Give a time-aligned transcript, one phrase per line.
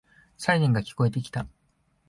[0.35, 1.45] サイレンが聞こえてきた。